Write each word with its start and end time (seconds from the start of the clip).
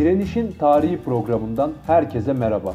Direnişin 0.00 0.52
Tarihi 0.58 1.02
programından 1.02 1.72
herkese 1.86 2.32
merhaba. 2.32 2.74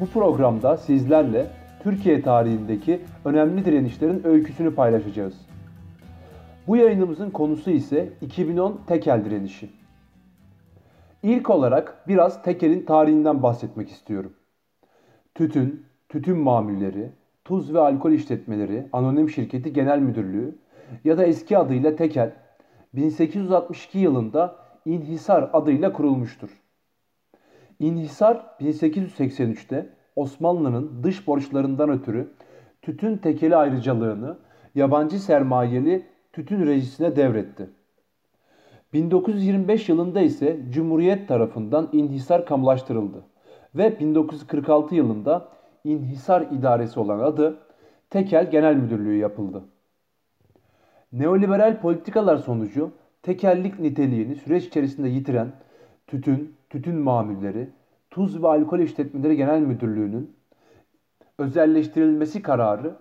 Bu 0.00 0.06
programda 0.06 0.76
sizlerle 0.76 1.46
Türkiye 1.82 2.22
tarihindeki 2.22 3.00
önemli 3.24 3.64
direnişlerin 3.64 4.26
öyküsünü 4.26 4.74
paylaşacağız. 4.74 5.34
Bu 6.66 6.76
yayınımızın 6.76 7.30
konusu 7.30 7.70
ise 7.70 8.08
2010 8.20 8.80
Tekel 8.86 9.24
direnişi. 9.24 9.70
İlk 11.22 11.50
olarak 11.50 12.08
biraz 12.08 12.42
Tekel'in 12.42 12.84
tarihinden 12.84 13.42
bahsetmek 13.42 13.90
istiyorum. 13.90 14.32
Tütün, 15.34 15.86
tütün 16.08 16.38
mamulleri, 16.38 17.10
tuz 17.44 17.74
ve 17.74 17.80
alkol 17.80 18.12
işletmeleri 18.12 18.86
anonim 18.92 19.30
şirketi 19.30 19.72
genel 19.72 19.98
müdürlüğü 19.98 20.58
ya 21.04 21.18
da 21.18 21.24
eski 21.24 21.58
adıyla 21.58 21.96
Tekel 21.96 22.32
1862 22.94 23.98
yılında 23.98 24.67
İnhisar 24.88 25.50
adıyla 25.52 25.92
kurulmuştur. 25.92 26.62
İnhisar 27.78 28.46
1883'te 28.60 29.88
Osmanlı'nın 30.16 31.02
dış 31.02 31.26
borçlarından 31.26 31.90
ötürü 31.90 32.32
tütün 32.82 33.16
tekeli 33.16 33.56
ayrıcalığını 33.56 34.38
yabancı 34.74 35.18
sermayeli 35.20 36.06
tütün 36.32 36.66
rejisine 36.66 37.16
devretti. 37.16 37.70
1925 38.92 39.88
yılında 39.88 40.20
ise 40.20 40.60
Cumhuriyet 40.70 41.28
tarafından 41.28 41.88
inhisar 41.92 42.46
kamulaştırıldı 42.46 43.24
ve 43.74 44.00
1946 44.00 44.94
yılında 44.94 45.48
İnhisar 45.84 46.40
İdaresi 46.40 47.00
olan 47.00 47.18
adı 47.18 47.58
Tekel 48.10 48.50
Genel 48.50 48.74
Müdürlüğü 48.74 49.16
yapıldı. 49.16 49.64
Neoliberal 51.12 51.80
politikalar 51.80 52.36
sonucu 52.36 52.92
tekellik 53.22 53.78
niteliğini 53.80 54.34
süreç 54.36 54.64
içerisinde 54.64 55.08
yitiren 55.08 55.52
tütün, 56.06 56.56
tütün 56.70 56.96
mamulleri, 56.96 57.70
tuz 58.10 58.42
ve 58.42 58.48
alkol 58.48 58.78
işletmeleri 58.78 59.36
genel 59.36 59.60
müdürlüğünün 59.60 60.36
özelleştirilmesi 61.38 62.42
kararı 62.42 62.96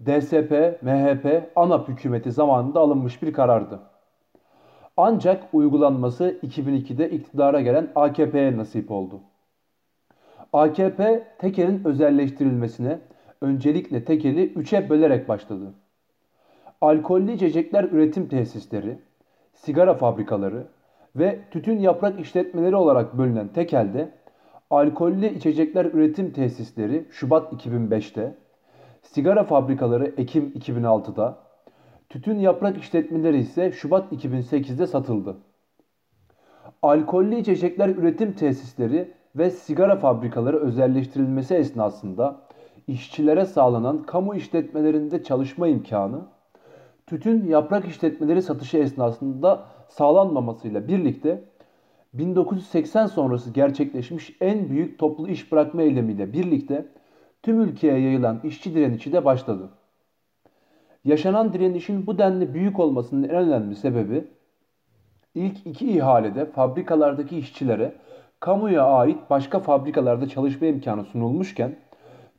DSP, 0.00 0.78
MHP, 0.82 1.52
ANAP 1.56 1.88
hükümeti 1.88 2.32
zamanında 2.32 2.80
alınmış 2.80 3.22
bir 3.22 3.32
karardı. 3.32 3.80
Ancak 4.96 5.54
uygulanması 5.54 6.38
2002'de 6.42 7.10
iktidara 7.10 7.60
gelen 7.60 7.92
AKP'ye 7.94 8.56
nasip 8.56 8.90
oldu. 8.90 9.20
AKP 10.52 11.26
tekelin 11.38 11.84
özelleştirilmesine 11.84 12.98
öncelikle 13.40 14.04
tekeli 14.04 14.52
üçe 14.52 14.90
bölerek 14.90 15.28
başladı. 15.28 15.74
Alkollü 16.80 17.32
içecekler 17.32 17.84
üretim 17.84 18.28
tesisleri, 18.28 18.98
sigara 19.56 19.94
fabrikaları 19.94 20.66
ve 21.16 21.38
tütün 21.50 21.78
yaprak 21.78 22.20
işletmeleri 22.20 22.76
olarak 22.76 23.18
bölünen 23.18 23.48
tekelde 23.48 24.10
alkollü 24.70 25.26
içecekler 25.26 25.84
üretim 25.84 26.32
tesisleri 26.32 27.06
Şubat 27.10 27.52
2005'te, 27.52 28.34
sigara 29.02 29.44
fabrikaları 29.44 30.14
Ekim 30.16 30.52
2006'da, 30.58 31.38
tütün 32.08 32.38
yaprak 32.38 32.78
işletmeleri 32.78 33.38
ise 33.38 33.72
Şubat 33.72 34.12
2008'de 34.12 34.86
satıldı. 34.86 35.36
Alkollü 36.82 37.36
içecekler 37.36 37.88
üretim 37.88 38.32
tesisleri 38.32 39.12
ve 39.36 39.50
sigara 39.50 39.96
fabrikaları 39.96 40.60
özelleştirilmesi 40.60 41.54
esnasında 41.54 42.40
işçilere 42.88 43.46
sağlanan 43.46 44.02
kamu 44.02 44.34
işletmelerinde 44.34 45.22
çalışma 45.22 45.68
imkanı, 45.68 46.20
tütün 47.06 47.46
yaprak 47.46 47.88
işletmeleri 47.88 48.42
satışı 48.42 48.78
esnasında 48.78 49.64
sağlanmamasıyla 49.88 50.88
birlikte 50.88 51.44
1980 52.14 53.06
sonrası 53.06 53.50
gerçekleşmiş 53.50 54.36
en 54.40 54.68
büyük 54.68 54.98
toplu 54.98 55.28
iş 55.28 55.52
bırakma 55.52 55.82
eylemiyle 55.82 56.32
birlikte 56.32 56.86
tüm 57.42 57.60
ülkeye 57.60 57.98
yayılan 57.98 58.40
işçi 58.44 58.74
direnişi 58.74 59.12
de 59.12 59.24
başladı. 59.24 59.70
Yaşanan 61.04 61.52
direnişin 61.52 62.06
bu 62.06 62.18
denli 62.18 62.54
büyük 62.54 62.80
olmasının 62.80 63.22
en 63.22 63.34
önemli 63.34 63.76
sebebi 63.76 64.24
ilk 65.34 65.66
iki 65.66 65.90
ihalede 65.90 66.46
fabrikalardaki 66.46 67.38
işçilere 67.38 67.94
kamuya 68.40 68.84
ait 68.84 69.18
başka 69.30 69.60
fabrikalarda 69.60 70.28
çalışma 70.28 70.66
imkanı 70.66 71.04
sunulmuşken 71.04 71.76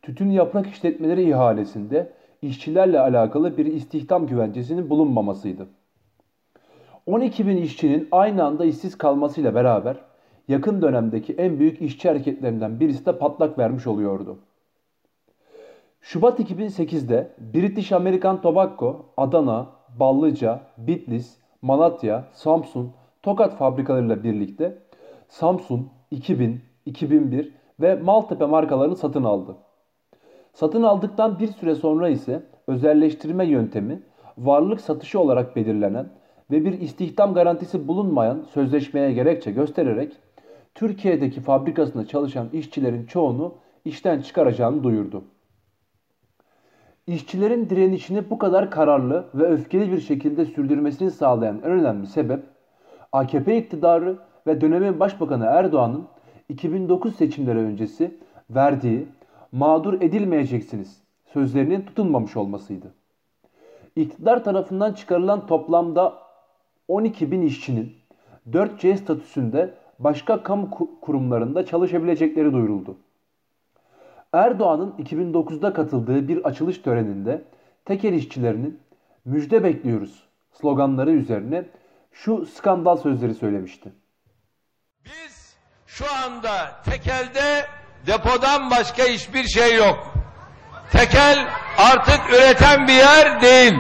tütün 0.02 0.30
yaprak 0.30 0.68
işletmeleri 0.68 1.30
ihalesinde 1.30 2.17
işçilerle 2.42 3.00
alakalı 3.00 3.58
bir 3.58 3.66
istihdam 3.66 4.28
güvencesinin 4.28 4.90
bulunmamasıydı. 4.90 5.68
12 7.06 7.48
bin 7.48 7.58
işçinin 7.58 8.08
aynı 8.12 8.44
anda 8.44 8.66
işsiz 8.66 8.98
kalmasıyla 8.98 9.56
beraber 9.56 9.98
yakın 10.48 10.82
dönemdeki 10.82 11.34
en 11.34 11.60
büyük 11.60 11.82
işçi 11.82 12.08
hareketlerinden 12.08 12.80
birisi 12.80 13.06
de 13.06 13.18
patlak 13.18 13.58
vermiş 13.58 13.88
oluyordu. 13.88 14.40
Şubat 16.02 16.40
2008'de 16.40 17.32
British 17.54 17.92
American 17.92 18.42
Tobacco, 18.42 19.06
Adana, 19.18 19.68
Ballıca, 20.00 20.62
Bitlis, 20.78 21.38
Malatya, 21.62 22.26
Samsun, 22.34 22.92
Tokat 23.24 23.58
fabrikalarıyla 23.58 24.24
birlikte 24.24 24.78
Samsun, 25.30 25.90
2000, 26.12 26.62
2001 26.86 27.54
ve 27.80 27.96
Maltepe 27.96 28.46
markalarını 28.46 28.96
satın 28.96 29.24
aldı. 29.24 29.56
Satın 30.58 30.84
aldıktan 30.84 31.40
bir 31.40 31.48
süre 31.48 31.76
sonra 31.76 32.10
ise 32.10 32.44
özelleştirme 32.68 33.46
yöntemi 33.46 34.02
varlık 34.38 34.82
satışı 34.82 35.20
olarak 35.20 35.56
belirlenen 35.56 36.10
ve 36.52 36.66
bir 36.66 36.82
istihdam 36.82 37.34
garantisi 37.34 37.88
bulunmayan 37.88 38.44
sözleşmeye 38.54 39.14
gerekçe 39.14 39.52
göstererek 39.52 40.14
Türkiye'deki 40.76 41.42
fabrikasında 41.42 42.08
çalışan 42.08 42.50
işçilerin 42.54 43.06
çoğunu 43.06 43.54
işten 43.86 44.22
çıkaracağını 44.22 44.84
duyurdu. 44.84 45.24
İşçilerin 47.08 47.70
direnişini 47.70 48.30
bu 48.30 48.38
kadar 48.38 48.72
kararlı 48.72 49.26
ve 49.36 49.44
öfkeli 49.44 49.92
bir 49.92 50.00
şekilde 50.00 50.46
sürdürmesini 50.46 51.12
sağlayan 51.12 51.58
en 51.58 51.72
önemli 51.72 52.08
sebep 52.08 52.44
AKP 53.12 53.58
iktidarı 53.58 54.18
ve 54.48 54.62
dönemin 54.62 55.00
Başbakanı 55.00 55.46
Erdoğan'ın 55.46 56.08
2009 56.50 57.16
seçimleri 57.16 57.60
öncesi 57.60 58.18
verdiği 58.50 59.08
mağdur 59.52 60.02
edilmeyeceksiniz 60.02 61.02
sözlerinin 61.34 61.82
tutulmamış 61.82 62.38
olmasıydı. 62.38 62.94
İktidar 63.96 64.44
tarafından 64.44 64.94
çıkarılan 64.94 65.48
toplamda 65.48 66.14
12 66.88 67.32
bin 67.32 67.42
işçinin 67.42 67.96
4C 68.52 68.98
statüsünde 68.98 69.74
başka 70.00 70.44
kamu 70.44 70.70
kurumlarında 71.02 71.66
çalışabilecekleri 71.66 72.54
duyuruldu. 72.54 72.98
Erdoğan'ın 74.34 74.92
2009'da 74.92 75.74
katıldığı 75.74 76.28
bir 76.28 76.46
açılış 76.46 76.78
töreninde 76.78 77.44
tekel 77.86 78.14
işçilerinin 78.14 78.80
müjde 79.26 79.64
bekliyoruz 79.64 80.28
sloganları 80.62 81.12
üzerine 81.12 81.66
şu 82.12 82.46
skandal 82.46 82.98
sözleri 82.98 83.34
söylemişti. 83.34 83.94
Biz 85.06 85.56
şu 85.86 86.06
anda 86.26 86.82
tekelde 86.86 87.66
depodan 88.08 88.72
başka 88.72 89.04
hiçbir 89.04 89.48
şey 89.48 89.76
yok. 89.76 90.14
Tekel 90.92 91.48
artık 91.78 92.30
üreten 92.30 92.88
bir 92.88 92.94
yer 92.94 93.42
değil. 93.42 93.74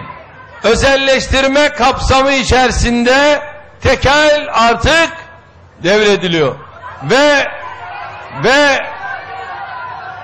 Özelleştirme 0.64 1.70
kapsamı 1.70 2.32
içerisinde 2.32 3.42
tekel 3.82 4.48
artık 4.54 5.10
devrediliyor. 5.84 6.56
Ve 7.04 7.48
ve 8.44 8.86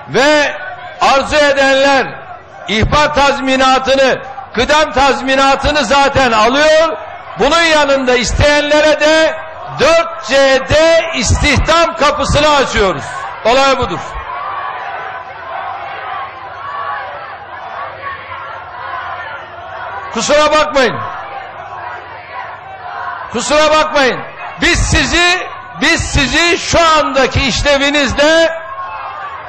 ve 0.08 0.56
arzu 1.00 1.36
edenler 1.36 2.06
ihbar 2.68 3.14
tazminatını, 3.14 4.18
kıdem 4.54 4.92
tazminatını 4.92 5.84
zaten 5.84 6.32
alıyor. 6.32 6.96
Bunun 7.38 7.62
yanında 7.62 8.16
isteyenlere 8.16 9.00
de 9.00 9.34
4C'de 9.80 11.16
istihdam 11.18 11.96
kapısını 11.96 12.48
açıyoruz. 12.48 13.04
Olay 13.44 13.78
budur. 13.78 13.98
Kusura 20.12 20.52
bakmayın. 20.52 21.00
Kusura 23.32 23.70
bakmayın. 23.70 24.20
Biz 24.60 24.78
sizi 24.78 25.48
biz 25.80 26.00
sizi 26.00 26.58
şu 26.58 26.78
andaki 26.80 27.40
işlevinizde 27.40 28.52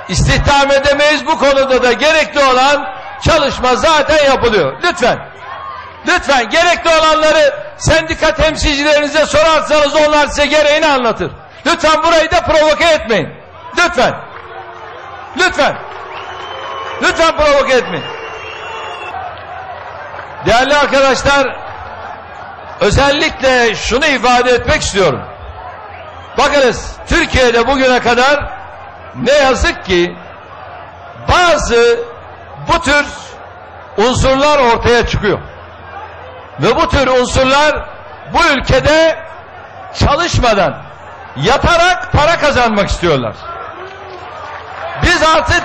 istihdam 0.08 0.72
edemeyiz. 0.72 1.26
Bu 1.26 1.40
konuda 1.40 1.84
da 1.84 1.92
gerekli 1.92 2.44
olan 2.44 2.96
çalışma 3.24 3.76
zaten 3.76 4.26
yapılıyor. 4.26 4.74
Lütfen. 4.84 5.20
Lütfen 6.08 6.50
gerekli 6.50 6.90
olanları 6.90 7.54
sendika 7.78 8.36
temsilcilerinize 8.36 9.26
sorarsanız 9.26 9.96
onlar 9.96 10.28
size 10.28 10.46
gereğini 10.46 10.88
anlatır. 10.88 11.32
Lütfen 11.66 12.04
burayı 12.04 12.32
da 12.32 12.42
provoke 12.42 12.86
etmeyin. 12.86 13.35
Lütfen. 13.78 14.16
Lütfen. 15.38 15.78
Lütfen 17.02 17.38
provoke 17.38 17.74
etmeyin. 17.74 18.06
Değerli 20.46 20.76
arkadaşlar, 20.78 21.58
özellikle 22.80 23.76
şunu 23.76 24.06
ifade 24.06 24.52
etmek 24.52 24.82
istiyorum. 24.82 25.22
Bakınız 26.38 26.96
Türkiye'de 27.08 27.68
bugüne 27.68 28.00
kadar 28.00 28.54
ne 29.16 29.32
yazık 29.32 29.86
ki 29.86 30.16
bazı 31.30 32.00
bu 32.68 32.82
tür 32.82 33.06
unsurlar 33.98 34.60
ortaya 34.60 35.08
çıkıyor. 35.08 35.40
Ve 36.60 36.76
bu 36.76 36.90
tür 36.90 37.08
unsurlar 37.08 37.90
bu 38.34 38.46
ülkede 38.58 39.20
çalışmadan, 39.94 40.82
yatarak 41.36 42.12
para 42.12 42.40
kazanmak 42.40 42.90
istiyorlar. 42.90 43.36
Biz 45.04 45.24
artık 45.24 45.64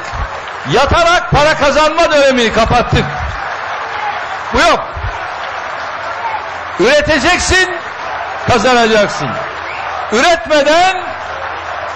yatarak 0.70 1.30
para 1.30 1.56
kazanma 1.56 2.12
dönemini 2.12 2.52
kapattık. 2.52 3.04
Bu 4.54 4.58
yok. 4.58 4.80
Üreteceksin, 6.80 7.76
kazanacaksın. 8.48 9.28
Üretmeden 10.12 11.02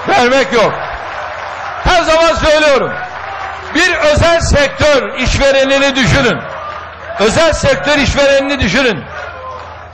vermek 0.09 0.53
yok. 0.53 0.73
Her 1.85 2.03
zaman 2.03 2.35
söylüyorum. 2.35 2.93
Bir 3.75 3.95
özel 3.95 4.41
sektör 4.41 5.15
işverenini 5.15 5.97
düşünün. 5.97 6.41
Özel 7.19 7.53
sektör 7.53 7.99
işverenini 7.99 8.61
düşünün. 8.61 9.05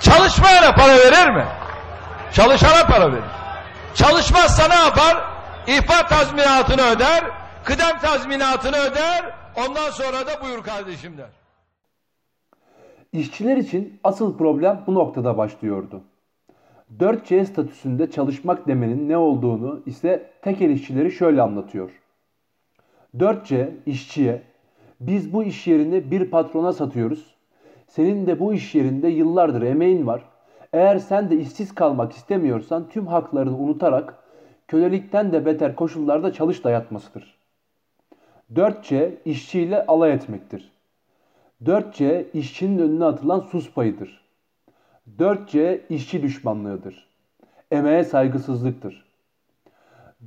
Çalışmayana 0.00 0.72
para 0.72 0.92
verir 0.92 1.28
mi? 1.28 1.46
Çalışana 2.32 2.86
para 2.86 3.12
verir. 3.12 3.24
Çalışmazsa 3.94 4.68
ne 4.68 4.74
yapar? 4.74 5.29
İhbar 5.66 6.08
tazminatını 6.08 6.82
öder, 6.96 7.24
kıdem 7.64 7.98
tazminatını 7.98 8.76
öder, 8.76 9.34
ondan 9.56 9.90
sonra 9.90 10.26
da 10.26 10.44
buyur 10.44 10.62
kardeşim 10.62 11.18
der. 11.18 11.28
İşçiler 13.12 13.56
için 13.56 14.00
asıl 14.04 14.38
problem 14.38 14.84
bu 14.86 14.94
noktada 14.94 15.36
başlıyordu. 15.38 16.00
4C 16.98 17.44
statüsünde 17.44 18.10
çalışmak 18.10 18.68
demenin 18.68 19.08
ne 19.08 19.16
olduğunu 19.16 19.82
ise 19.86 20.30
tekel 20.42 20.70
işçileri 20.70 21.12
şöyle 21.12 21.42
anlatıyor. 21.42 21.90
4C 23.18 23.70
işçiye 23.86 24.42
biz 25.00 25.32
bu 25.32 25.42
iş 25.42 25.66
yerini 25.66 26.10
bir 26.10 26.30
patrona 26.30 26.72
satıyoruz. 26.72 27.34
Senin 27.86 28.26
de 28.26 28.40
bu 28.40 28.54
iş 28.54 28.74
yerinde 28.74 29.08
yıllardır 29.08 29.62
emeğin 29.62 30.06
var. 30.06 30.22
Eğer 30.72 30.98
sen 30.98 31.30
de 31.30 31.36
işsiz 31.36 31.74
kalmak 31.74 32.12
istemiyorsan 32.12 32.88
tüm 32.88 33.06
haklarını 33.06 33.58
unutarak 33.58 34.19
kölelikten 34.70 35.32
de 35.32 35.46
beter 35.46 35.76
koşullarda 35.76 36.32
çalış 36.32 36.64
dayatmasıdır. 36.64 37.38
4C 38.54 39.10
işçiyle 39.24 39.86
alay 39.86 40.12
etmektir. 40.12 40.72
4C 41.64 42.24
işçinin 42.34 42.78
önüne 42.78 43.04
atılan 43.04 43.40
sus 43.40 43.74
payıdır. 43.74 44.20
4C 45.18 45.80
işçi 45.88 46.22
düşmanlığıdır. 46.22 47.06
Emeğe 47.70 48.04
saygısızlıktır. 48.04 49.04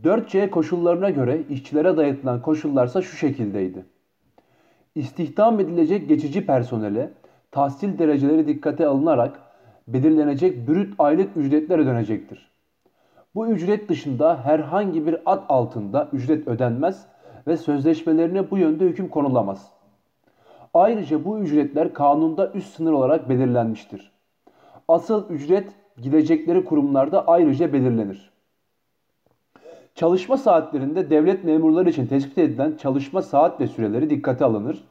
4C 0.03 0.49
koşullarına 0.49 1.09
göre 1.09 1.41
işçilere 1.49 1.97
dayatılan 1.97 2.41
koşullarsa 2.41 3.01
şu 3.01 3.17
şekildeydi. 3.17 3.85
İstihdam 4.95 5.59
edilecek 5.59 6.09
geçici 6.09 6.45
personele 6.45 7.09
tahsil 7.51 7.97
dereceleri 7.99 8.47
dikkate 8.47 8.87
alınarak 8.87 9.39
belirlenecek 9.87 10.67
brüt 10.67 10.93
aylık 10.99 11.37
ücretler 11.37 11.79
ödenecektir. 11.79 12.52
Bu 13.35 13.47
ücret 13.47 13.89
dışında 13.89 14.45
herhangi 14.45 15.07
bir 15.07 15.17
ad 15.25 15.43
altında 15.49 16.09
ücret 16.13 16.47
ödenmez 16.47 17.05
ve 17.47 17.57
sözleşmelerine 17.57 18.51
bu 18.51 18.57
yönde 18.57 18.85
hüküm 18.85 19.07
konulamaz. 19.07 19.71
Ayrıca 20.73 21.25
bu 21.25 21.39
ücretler 21.39 21.93
kanunda 21.93 22.51
üst 22.51 22.75
sınır 22.75 22.91
olarak 22.91 23.29
belirlenmiştir. 23.29 24.11
Asıl 24.87 25.29
ücret 25.29 25.69
gidecekleri 26.01 26.65
kurumlarda 26.65 27.27
ayrıca 27.27 27.73
belirlenir. 27.73 28.33
Çalışma 29.95 30.37
saatlerinde 30.37 31.09
devlet 31.09 31.43
memurları 31.43 31.89
için 31.89 32.07
tespit 32.07 32.37
edilen 32.37 32.77
çalışma 32.77 33.21
saat 33.21 33.59
ve 33.59 33.67
süreleri 33.67 34.09
dikkate 34.09 34.45
alınır. 34.45 34.83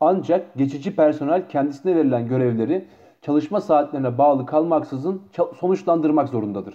Ancak 0.00 0.54
geçici 0.54 0.96
personel 0.96 1.48
kendisine 1.48 1.96
verilen 1.96 2.28
görevleri 2.28 2.84
çalışma 3.22 3.60
saatlerine 3.60 4.18
bağlı 4.18 4.46
kalmaksızın 4.46 5.22
sonuçlandırmak 5.60 6.28
zorundadır. 6.28 6.74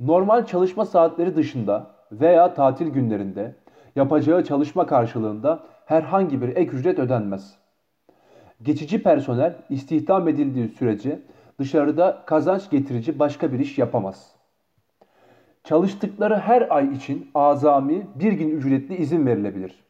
Normal 0.00 0.46
çalışma 0.46 0.84
saatleri 0.84 1.36
dışında 1.36 1.86
veya 2.12 2.54
tatil 2.54 2.88
günlerinde 2.88 3.54
yapacağı 3.96 4.44
çalışma 4.44 4.86
karşılığında 4.86 5.60
herhangi 5.86 6.42
bir 6.42 6.48
ek 6.48 6.70
ücret 6.70 6.98
ödenmez. 6.98 7.54
Geçici 8.62 9.02
personel 9.02 9.56
istihdam 9.70 10.28
edildiği 10.28 10.68
sürece 10.68 11.18
dışarıda 11.58 12.22
kazanç 12.26 12.70
getirici 12.70 13.18
başka 13.18 13.52
bir 13.52 13.58
iş 13.58 13.78
yapamaz. 13.78 14.34
Çalıştıkları 15.64 16.36
her 16.36 16.76
ay 16.76 16.92
için 16.92 17.30
azami 17.34 18.06
bir 18.14 18.32
gün 18.32 18.50
ücretli 18.50 18.96
izin 18.96 19.26
verilebilir. 19.26 19.84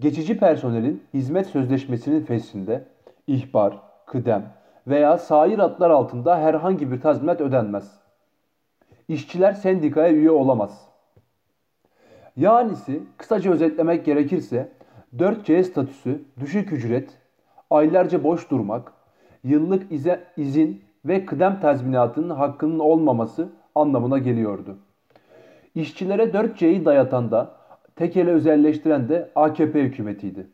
Geçici 0.00 0.38
personelin 0.38 1.02
hizmet 1.14 1.46
sözleşmesinin 1.46 2.24
fesinde 2.24 2.84
ihbar, 3.26 3.78
kıdem 4.06 4.52
veya 4.86 5.18
sair 5.18 5.58
adlar 5.58 5.90
altında 5.90 6.38
herhangi 6.38 6.92
bir 6.92 7.00
tazminat 7.00 7.40
ödenmez. 7.40 8.07
İşçiler 9.08 9.52
sendikaya 9.52 10.12
üye 10.12 10.30
olamaz. 10.30 10.88
Yanisi 12.36 13.02
kısaca 13.16 13.52
özetlemek 13.52 14.04
gerekirse 14.04 14.68
4C 15.16 15.62
statüsü 15.62 16.22
düşük 16.40 16.72
ücret, 16.72 17.10
aylarca 17.70 18.24
boş 18.24 18.50
durmak, 18.50 18.92
yıllık 19.44 19.92
ize, 19.92 20.24
izin 20.36 20.82
ve 21.04 21.26
kıdem 21.26 21.60
tazminatının 21.60 22.30
hakkının 22.34 22.78
olmaması 22.78 23.48
anlamına 23.74 24.18
geliyordu. 24.18 24.78
İşçilere 25.74 26.22
4C'yi 26.22 26.84
dayatan 26.84 27.30
da 27.30 27.54
tekele 27.96 28.30
özelleştiren 28.30 29.08
de 29.08 29.30
AKP 29.34 29.82
hükümetiydi. 29.82 30.46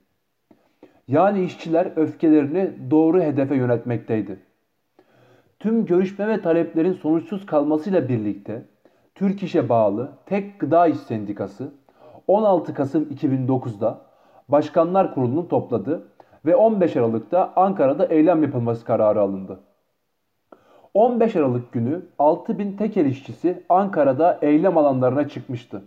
Yani 1.08 1.44
işçiler 1.44 1.92
öfkelerini 1.96 2.90
doğru 2.90 3.22
hedefe 3.22 3.56
yönetmekteydi. 3.56 4.38
Tüm 5.64 5.86
görüşme 5.86 6.28
ve 6.28 6.42
taleplerin 6.42 6.92
sonuçsuz 6.92 7.46
kalmasıyla 7.46 8.08
birlikte 8.08 8.62
Türk 9.14 9.42
İş'e 9.42 9.68
bağlı 9.68 10.12
tek 10.26 10.60
gıda 10.60 10.86
iş 10.86 10.98
sendikası 10.98 11.72
16 12.28 12.74
Kasım 12.74 13.04
2009'da 13.04 14.00
Başkanlar 14.48 15.14
Kurulu'nu 15.14 15.48
topladı 15.48 16.08
ve 16.46 16.56
15 16.56 16.96
Aralık'ta 16.96 17.52
Ankara'da 17.56 18.06
eylem 18.06 18.42
yapılması 18.42 18.84
kararı 18.84 19.20
alındı. 19.20 19.60
15 20.94 21.36
Aralık 21.36 21.72
günü 21.72 22.02
6000 22.18 22.76
tekel 22.76 23.06
işçisi 23.06 23.62
Ankara'da 23.68 24.38
eylem 24.42 24.78
alanlarına 24.78 25.28
çıkmıştı. 25.28 25.82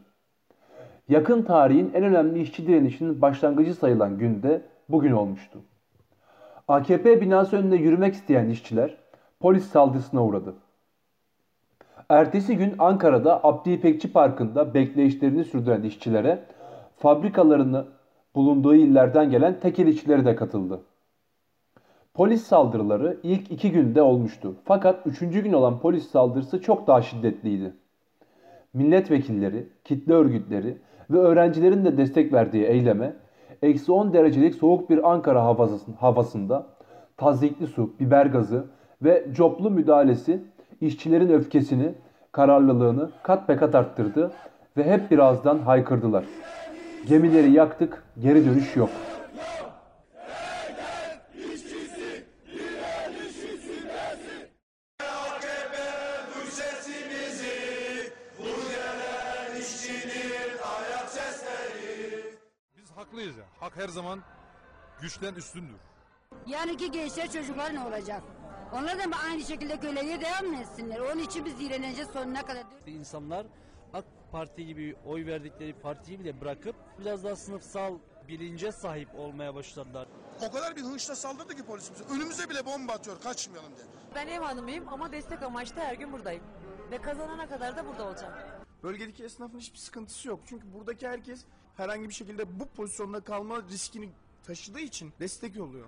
Yakın 1.09 1.41
tarihin 1.41 1.91
en 1.93 2.03
önemli 2.03 2.41
işçi 2.41 2.67
direnişinin 2.67 3.21
başlangıcı 3.21 3.73
sayılan 3.73 4.17
günde 4.17 4.61
bugün 4.89 5.11
olmuştu. 5.11 5.59
AKP 6.67 7.21
binası 7.21 7.57
önünde 7.57 7.75
yürümek 7.75 8.13
isteyen 8.13 8.49
işçiler 8.49 9.06
polis 9.39 9.67
saldırısına 9.67 10.25
uğradı. 10.25 10.53
Ertesi 12.09 12.57
gün 12.57 12.75
Ankara'da 12.79 13.43
Abdi 13.43 13.71
İpekçi 13.71 14.11
Parkı'nda 14.11 14.73
bekleyişlerini 14.73 15.43
sürdüren 15.43 15.83
işçilere 15.83 16.43
fabrikalarını 16.97 17.85
bulunduğu 18.35 18.75
illerden 18.75 19.29
gelen 19.29 19.59
tekel 19.59 19.87
işçileri 19.87 20.25
de 20.25 20.35
katıldı. 20.35 20.81
Polis 22.13 22.43
saldırıları 22.43 23.17
ilk 23.23 23.51
iki 23.51 23.71
günde 23.71 24.01
olmuştu. 24.01 24.55
Fakat 24.65 25.07
üçüncü 25.07 25.43
gün 25.43 25.53
olan 25.53 25.79
polis 25.79 26.07
saldırısı 26.09 26.61
çok 26.61 26.87
daha 26.87 27.01
şiddetliydi. 27.01 27.73
Milletvekilleri, 28.73 29.67
kitle 29.83 30.13
örgütleri 30.13 30.77
ve 31.09 31.17
öğrencilerin 31.17 31.85
de 31.85 31.97
destek 31.97 32.33
verdiği 32.33 32.65
eyleme 32.65 33.15
eksi 33.61 33.91
10 33.91 34.13
derecelik 34.13 34.55
soğuk 34.55 34.89
bir 34.89 35.11
Ankara 35.11 35.55
havasında 35.99 36.67
tazikli 37.17 37.67
su, 37.67 37.93
biber 37.99 38.25
gazı 38.25 38.65
ve 39.01 39.25
coplu 39.31 39.69
müdahalesi 39.69 40.41
işçilerin 40.81 41.29
öfkesini, 41.29 41.93
kararlılığını 42.31 43.11
kat 43.23 43.49
be 43.49 43.57
kat 43.57 43.75
arttırdı 43.75 44.31
ve 44.77 44.83
hep 44.83 45.11
birazdan 45.11 45.59
haykırdılar. 45.59 46.25
Gemileri 47.07 47.51
yaktık, 47.51 48.03
geri 48.19 48.45
dönüş 48.45 48.75
yok. 48.75 48.89
Biz 62.77 62.91
haklıyız 62.95 63.37
ya. 63.37 63.43
Hak 63.59 63.77
her 63.77 63.87
zaman 63.87 64.19
güçten 65.01 65.33
üstündür. 65.33 65.77
Yarınki 66.47 66.91
gençler 66.91 67.31
çocuklar 67.31 67.73
ne 67.73 67.79
olacak? 67.79 68.23
Onlar 68.73 68.97
da 68.99 69.17
aynı 69.29 69.41
şekilde 69.43 69.79
köleliğe 69.79 70.21
devam 70.21 70.53
etsinler? 70.53 70.99
Onun 70.99 71.19
için 71.19 71.45
biz 71.45 71.59
direneceğiz 71.59 72.09
sonuna 72.13 72.45
kadar. 72.45 72.63
İnsanlar 72.87 73.45
AK 73.93 74.05
Parti 74.31 74.65
gibi 74.65 74.95
oy 75.05 75.25
verdikleri 75.25 75.73
partiyi 75.73 76.19
bile 76.19 76.41
bırakıp 76.41 76.75
biraz 76.99 77.23
daha 77.23 77.35
sınıfsal 77.35 77.97
bilince 78.27 78.71
sahip 78.71 79.15
olmaya 79.15 79.55
başladılar. 79.55 80.07
O 80.41 80.51
kadar 80.51 80.75
bir 80.75 80.81
hınçla 80.81 81.15
saldırdı 81.15 81.55
ki 81.55 81.63
polisimize. 81.65 82.03
Önümüze 82.03 82.49
bile 82.49 82.65
bomba 82.65 82.93
atıyor 82.93 83.21
kaçmayalım 83.21 83.75
diye. 83.75 83.85
Ben 84.15 84.27
ev 84.27 84.41
hanımıyım 84.41 84.89
ama 84.89 85.11
destek 85.11 85.43
amaçlı 85.43 85.81
her 85.81 85.93
gün 85.93 86.13
buradayım. 86.13 86.43
Ve 86.91 87.01
kazanana 87.01 87.49
kadar 87.49 87.77
da 87.77 87.85
burada 87.85 88.07
olacağım. 88.07 88.33
Bölgedeki 88.83 89.23
esnafın 89.23 89.59
hiçbir 89.59 89.77
sıkıntısı 89.77 90.27
yok. 90.27 90.39
Çünkü 90.45 90.73
buradaki 90.73 91.07
herkes 91.07 91.45
herhangi 91.77 92.09
bir 92.09 92.13
şekilde 92.13 92.59
bu 92.59 92.65
pozisyonda 92.65 93.19
kalma 93.19 93.61
riskini 93.61 94.09
taşıdığı 94.43 94.79
için 94.79 95.13
destek 95.19 95.55
yolluyor. 95.55 95.87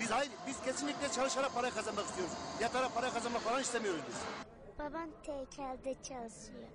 Biz 0.00 0.10
hayır, 0.10 0.30
biz 0.46 0.60
kesinlikle 0.60 1.08
çalışarak 1.16 1.54
para 1.54 1.70
kazanmak 1.70 2.04
istiyoruz. 2.04 2.34
Yatarak 2.62 2.94
para 2.94 3.10
kazanmak 3.10 3.42
falan 3.42 3.60
istemiyoruz 3.60 4.00
biz. 4.08 4.16
Babam 4.78 5.08
teykelde 5.26 5.94
çalışıyor. 6.02 6.68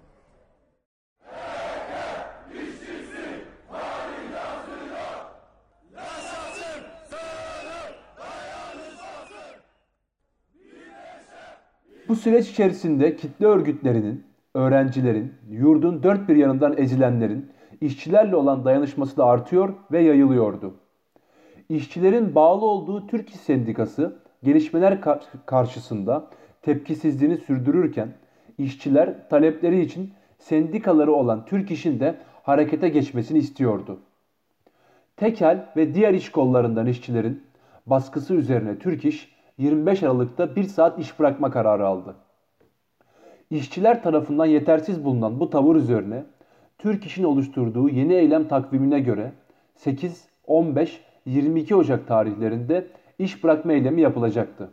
Bu 12.08 12.16
süreç 12.16 12.50
içerisinde 12.50 13.16
kitle 13.16 13.46
örgütlerinin, 13.46 14.26
öğrencilerin, 14.54 15.34
yurdun 15.50 16.04
dört 16.04 16.30
bir 16.30 16.36
yanından 16.36 16.78
ezilenlerin 16.78 17.52
işçilerle 17.82 18.36
olan 18.36 18.66
dayanışması 18.66 19.18
da 19.18 19.26
artıyor 19.26 19.74
ve 19.92 20.00
yayılıyordu. 20.02 20.74
İşçilerin 21.70 22.36
bağlı 22.36 22.66
olduğu 22.66 23.08
Türk 23.08 23.30
İş 23.30 23.36
Sendikası 23.36 24.16
gelişmeler 24.44 25.02
kar- 25.02 25.26
karşısında 25.46 26.28
tepkisizliğini 26.62 27.38
sürdürürken 27.38 28.14
işçiler 28.58 29.30
talepleri 29.30 29.82
için 29.82 30.14
sendikaları 30.40 31.14
olan 31.14 31.46
Türk 31.46 31.72
İş'in 31.72 32.00
de 32.00 32.16
harekete 32.44 32.90
geçmesini 32.90 33.38
istiyordu. 33.38 34.00
Tekel 35.18 35.66
ve 35.76 35.94
diğer 35.94 36.14
iş 36.14 36.32
kollarından 36.32 36.88
işçilerin 36.88 37.44
baskısı 37.86 38.34
üzerine 38.34 38.80
Türk 38.80 39.06
İş 39.06 39.38
25 39.58 40.04
Aralık'ta 40.04 40.56
1 40.56 40.64
saat 40.64 41.00
iş 41.00 41.20
bırakma 41.20 41.52
kararı 41.52 41.88
aldı. 41.88 42.16
İşçiler 43.50 44.04
tarafından 44.04 44.46
yetersiz 44.46 45.06
bulunan 45.06 45.40
bu 45.40 45.50
tavır 45.50 45.76
üzerine 45.76 46.24
Türk 46.78 47.06
İş'in 47.06 47.24
oluşturduğu 47.24 47.90
yeni 47.90 48.14
eylem 48.14 48.48
takvimine 48.48 49.00
göre 49.00 49.32
8, 49.76 50.28
15, 50.48 51.07
22 51.28 51.76
Ocak 51.76 52.08
tarihlerinde 52.08 52.88
iş 53.20 53.44
bırakma 53.44 53.74
eylemi 53.74 54.02
yapılacaktı. 54.02 54.70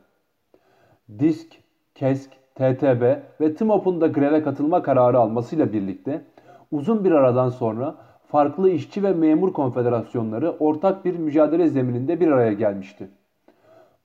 DISK, 1.19 1.49
KESK, 1.95 2.31
TTB 2.55 3.03
ve 3.41 3.55
TMOP'un 3.55 4.01
da 4.01 4.07
greve 4.07 4.43
katılma 4.43 4.83
kararı 4.83 5.19
almasıyla 5.19 5.73
birlikte 5.73 6.25
uzun 6.71 7.05
bir 7.05 7.11
aradan 7.11 7.49
sonra 7.49 7.95
farklı 8.27 8.71
işçi 8.71 9.03
ve 9.03 9.13
memur 9.13 9.53
konfederasyonları 9.53 10.51
ortak 10.51 11.05
bir 11.05 11.17
mücadele 11.17 11.69
zemininde 11.69 12.21
bir 12.21 12.29
araya 12.29 12.53
gelmişti. 12.53 13.09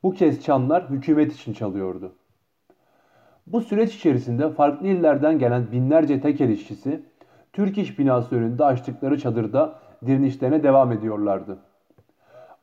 Bu 0.04 0.12
kez 0.12 0.44
çanlar 0.44 0.90
hükümet 0.90 1.34
için 1.34 1.54
çalıyordu. 1.54 2.12
Bu 3.48 3.62
süreç 3.62 3.96
içerisinde 3.96 4.50
farklı 4.50 4.88
illerden 4.88 5.40
gelen 5.40 5.72
binlerce 5.72 6.22
tekel 6.22 6.50
işçisi 6.50 7.02
Türk 7.54 7.78
İş 7.78 8.00
binası 8.00 8.36
önünde 8.36 8.66
açtıkları 8.66 9.20
çadırda 9.20 9.80
direnişlerine 10.06 10.64
devam 10.64 10.92
ediyorlardı. 10.92 11.69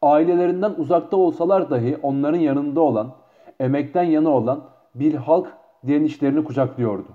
Ailelerinden 0.07 0.75
uzakta 0.79 1.17
olsalar 1.17 1.71
dahi 1.71 1.99
onların 2.03 2.39
yanında 2.39 2.81
olan, 2.81 3.15
emekten 3.61 4.03
yana 4.03 4.31
olan 4.31 4.65
bir 4.95 5.15
halk 5.15 5.53
direnişlerini 5.87 6.45
kucaklıyordu. 6.45 7.09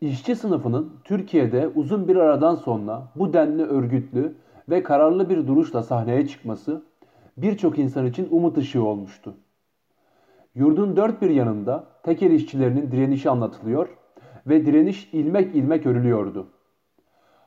İşçi 0.00 0.36
sınıfının 0.36 0.92
Türkiye'de 1.04 1.68
uzun 1.74 2.08
bir 2.08 2.16
aradan 2.16 2.54
sonra 2.54 3.02
bu 3.16 3.32
denli 3.32 3.62
örgütlü 3.62 4.34
ve 4.68 4.82
kararlı 4.82 5.30
bir 5.30 5.46
duruşla 5.46 5.82
sahneye 5.82 6.26
çıkması 6.26 6.82
birçok 7.36 7.78
insan 7.78 8.06
için 8.06 8.28
umut 8.30 8.58
ışığı 8.58 8.84
olmuştu. 8.84 9.34
Yurdun 10.54 10.96
dört 10.96 11.22
bir 11.22 11.30
yanında 11.30 11.84
tekel 12.02 12.30
işçilerinin 12.30 12.90
direnişi 12.90 13.30
anlatılıyor 13.30 13.88
ve 14.46 14.66
direniş 14.66 15.14
ilmek 15.14 15.54
ilmek 15.54 15.86
örülüyordu. 15.86 16.46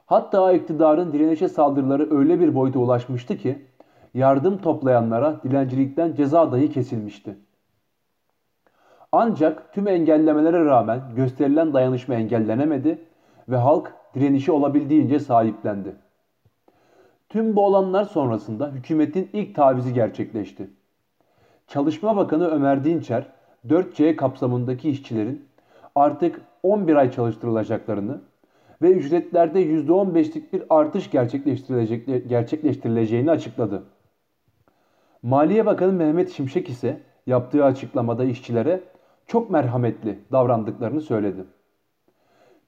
Hatta 0.06 0.54
iktidarın 0.54 1.14
direnişe 1.14 1.48
saldırıları 1.48 2.18
öyle 2.18 2.40
bir 2.40 2.56
boyuta 2.56 2.80
ulaşmıştı 2.80 3.38
ki 3.38 3.66
yardım 4.14 4.58
toplayanlara 4.58 5.44
dilencilikten 5.44 6.16
ceza 6.16 6.52
dahi 6.52 6.72
kesilmişti. 6.72 7.36
Ancak 9.12 9.74
tüm 9.74 9.88
engellemelere 9.88 10.66
rağmen 10.66 11.02
gösterilen 11.16 11.74
dayanışma 11.74 12.16
engellenemedi 12.16 13.00
ve 13.50 13.58
halk 13.58 13.94
direnişi 14.16 14.52
olabildiğince 14.52 15.20
sahiplendi. 15.20 15.96
Tüm 17.30 17.56
bu 17.56 17.66
olanlar 17.66 18.04
sonrasında 18.04 18.70
hükümetin 18.72 19.30
ilk 19.34 19.56
tavizi 19.56 19.94
gerçekleşti. 19.94 20.70
Çalışma 21.68 22.16
Bakanı 22.16 22.48
Ömer 22.48 22.84
Dinçer, 22.84 23.28
4C 23.68 24.16
kapsamındaki 24.16 24.90
işçilerin 24.90 25.46
artık 25.96 26.42
11 26.64 26.96
ay 26.96 27.12
çalıştırılacaklarını 27.12 28.22
ve 28.82 28.92
ücretlerde 28.92 29.66
%15'lik 29.66 30.54
bir 30.54 30.64
artış 30.70 31.12
gerçekleştirilecek, 31.12 32.30
gerçekleştirileceğini 32.30 33.32
açıkladı. 33.32 33.84
Maliye 35.24 35.66
Bakanı 35.66 35.94
Mehmet 35.94 36.32
Şimşek 36.32 36.70
ise 36.70 37.02
yaptığı 37.28 37.66
açıklamada 37.66 38.24
işçilere 38.24 38.84
çok 39.28 39.50
merhametli 39.50 40.20
davrandıklarını 40.32 41.02
söyledi. 41.02 41.46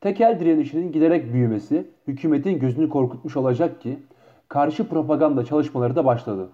Tekel 0.01 0.39
direnişinin 0.39 0.91
giderek 0.91 1.33
büyümesi 1.33 1.87
hükümetin 2.07 2.59
gözünü 2.59 2.89
korkutmuş 2.89 3.37
olacak 3.37 3.81
ki 3.81 3.99
karşı 4.47 4.89
propaganda 4.89 5.45
çalışmaları 5.45 5.95
da 5.95 6.05
başladı. 6.05 6.49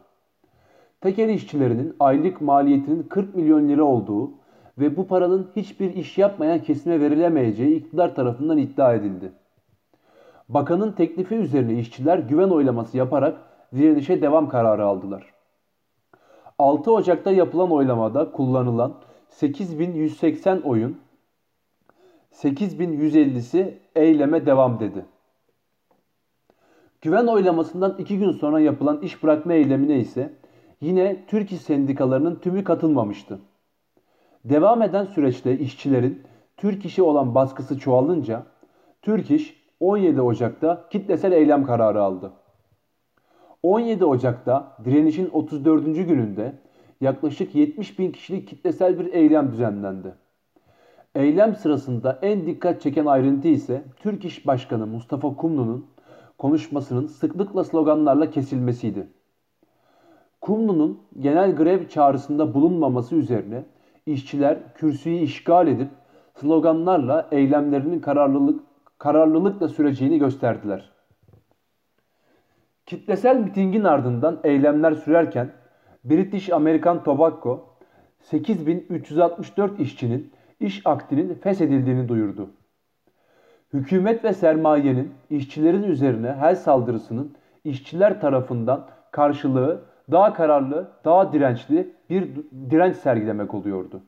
Tekel 1.02 1.30
işçilerinin 1.30 1.96
aylık 2.00 2.42
maliyetinin 2.42 3.04
40 3.04 3.36
milyon 3.36 3.70
lira 3.70 3.84
olduğu 3.84 4.32
ve 4.78 4.98
bu 4.98 5.08
paranın 5.08 5.52
hiçbir 5.56 5.94
iş 5.94 6.18
yapmayan 6.18 6.60
kesime 6.60 7.00
verilemeyeceği 7.00 7.76
iktidar 7.76 8.16
tarafından 8.16 8.58
iddia 8.58 8.94
edildi. 8.94 9.32
Bakanın 10.50 10.92
teklifi 10.92 11.36
üzerine 11.36 11.80
işçiler 11.80 12.18
güven 12.18 12.50
oylaması 12.50 12.98
yaparak 12.98 13.38
direnişe 13.76 14.22
devam 14.22 14.50
kararı 14.50 14.86
aldılar. 14.86 15.34
6 16.60 16.92
Ocak'ta 16.92 17.32
yapılan 17.32 17.72
oylamada 17.72 18.32
kullanılan 18.32 18.94
8180 19.28 20.62
oyun 20.62 21.00
8150'si 22.32 23.74
eyleme 23.96 24.46
devam 24.46 24.80
dedi. 24.80 25.06
Güven 27.02 27.28
oylamasından 27.28 27.96
iki 27.98 28.18
gün 28.18 28.32
sonra 28.32 28.60
yapılan 28.60 29.02
iş 29.02 29.24
bırakma 29.24 29.54
eylemine 29.54 30.00
ise 30.00 30.34
yine 30.82 31.26
Türk 31.28 31.52
İş 31.52 31.62
sendikalarının 31.62 32.36
tümü 32.36 32.64
katılmamıştı. 32.64 33.40
Devam 34.46 34.82
eden 34.82 35.06
süreçte 35.06 35.60
işçilerin 35.60 36.24
Türk 36.58 36.86
İş'e 36.86 37.04
olan 37.04 37.36
baskısı 37.36 37.80
çoğalınca 37.80 38.44
Türk 39.02 39.32
İş 39.32 39.63
17 39.84 40.22
Ocak'ta 40.22 40.88
kitlesel 40.90 41.32
eylem 41.32 41.66
kararı 41.66 42.02
aldı. 42.02 42.32
17 43.64 44.06
Ocak'ta 44.06 44.78
direnişin 44.86 45.30
34. 45.30 45.86
gününde 45.86 46.54
yaklaşık 47.02 47.56
70 47.56 48.00
bin 48.00 48.12
kişilik 48.12 48.48
kitlesel 48.48 49.00
bir 49.00 49.14
eylem 49.14 49.52
düzenlendi. 49.52 50.16
Eylem 51.16 51.56
sırasında 51.56 52.20
en 52.22 52.46
dikkat 52.46 52.82
çeken 52.82 53.06
ayrıntı 53.06 53.48
ise 53.48 53.84
Türk 53.98 54.26
İş 54.26 54.48
Başkanı 54.48 54.88
Mustafa 54.88 55.36
Kumlu'nun 55.36 55.86
konuşmasının 56.38 57.08
sıklıkla 57.08 57.64
sloganlarla 57.64 58.30
kesilmesiydi. 58.30 59.08
Kumlu'nun 60.42 61.00
genel 61.20 61.56
grev 61.56 61.88
çağrısında 61.88 62.54
bulunmaması 62.54 63.16
üzerine 63.16 63.66
işçiler 64.06 64.58
kürsüyü 64.76 65.18
işgal 65.20 65.68
edip 65.68 65.90
sloganlarla 66.36 67.28
eylemlerinin 67.32 68.00
kararlılık 68.00 68.73
kararlılıkla 69.04 69.68
süreceğini 69.68 70.20
gösterdiler. 70.20 70.92
Kitlesel 72.86 73.38
mitingin 73.38 73.84
ardından 73.84 74.40
eylemler 74.44 74.94
sürerken 74.94 75.52
British 76.04 76.50
American 76.50 77.04
Tobacco 77.04 77.78
8364 78.20 79.80
işçinin 79.80 80.32
iş 80.60 80.82
akdinin 80.86 81.34
feshedildiğini 81.34 82.10
duyurdu. 82.10 82.50
Hükümet 83.74 84.24
ve 84.24 84.34
sermayenin 84.34 85.14
işçilerin 85.30 85.84
üzerine 85.84 86.34
her 86.34 86.56
saldırısının 86.56 87.36
işçiler 87.64 88.22
tarafından 88.22 88.88
karşılığı 89.12 89.82
daha 90.12 90.34
kararlı, 90.34 90.92
daha 91.06 91.34
dirençli 91.34 91.94
bir 92.10 92.30
direnç 92.70 92.96
sergilemek 92.96 93.54
oluyordu. 93.54 94.02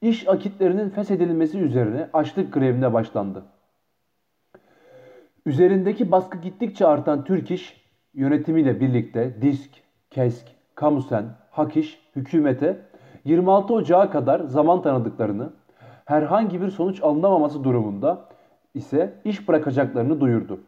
İş 0.00 0.28
akitlerinin 0.28 0.90
feshedilmesi 0.90 1.58
üzerine 1.58 2.08
açlık 2.12 2.52
grevine 2.52 2.92
başlandı. 2.92 3.42
Üzerindeki 5.46 6.12
baskı 6.12 6.38
gittikçe 6.38 6.86
artan 6.86 7.24
Türk 7.24 7.50
İş 7.50 7.84
yönetimiyle 8.14 8.80
birlikte 8.80 9.42
DİSK, 9.42 9.70
KESK, 10.10 10.46
Kamusen, 10.74 11.24
HAKİŞ 11.50 12.00
hükümete 12.16 12.80
26 13.24 13.74
Ocağı 13.74 14.10
kadar 14.10 14.40
zaman 14.40 14.82
tanıdıklarını, 14.82 15.52
herhangi 16.04 16.62
bir 16.62 16.70
sonuç 16.70 17.02
alınamaması 17.02 17.64
durumunda 17.64 18.28
ise 18.74 19.20
iş 19.24 19.48
bırakacaklarını 19.48 20.20
duyurdu. 20.20 20.60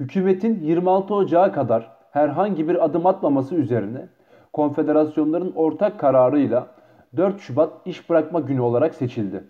Hükümetin 0.00 0.60
26 0.60 1.14
Ocağı 1.14 1.52
kadar 1.52 1.96
herhangi 2.10 2.68
bir 2.68 2.84
adım 2.84 3.06
atmaması 3.06 3.54
üzerine 3.54 4.08
konfederasyonların 4.52 5.52
ortak 5.56 6.00
kararıyla 6.00 6.66
4 7.16 7.40
Şubat 7.40 7.86
iş 7.86 8.10
bırakma 8.10 8.40
günü 8.40 8.60
olarak 8.60 8.94
seçildi. 8.94 9.44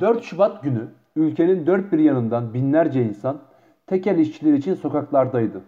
4 0.00 0.22
Şubat 0.22 0.62
günü 0.62 0.88
ülkenin 1.16 1.66
dört 1.66 1.92
bir 1.92 1.98
yanından 1.98 2.54
binlerce 2.54 3.02
insan 3.02 3.38
tekel 3.86 4.18
işçiler 4.18 4.54
için 4.54 4.74
sokaklardaydı. 4.74 5.60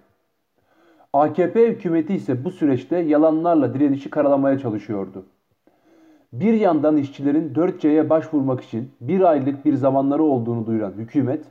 AKP 1.13 1.69
hükümeti 1.69 2.15
ise 2.15 2.45
bu 2.45 2.51
süreçte 2.51 2.97
yalanlarla 2.97 3.75
direnişi 3.75 4.11
karalamaya 4.11 4.59
çalışıyordu. 4.59 5.25
Bir 6.33 6.55
yandan 6.55 6.97
işçilerin 6.97 7.55
4C'ye 7.55 8.11
başvurmak 8.11 8.61
için 8.61 8.91
bir 9.01 9.21
aylık 9.21 9.65
bir 9.65 9.75
zamanları 9.75 10.23
olduğunu 10.23 10.67
duyuran 10.67 10.93
hükümet, 10.93 11.45